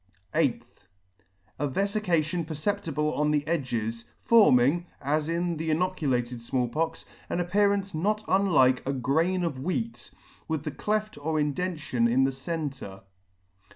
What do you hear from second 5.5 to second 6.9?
the inoculated Small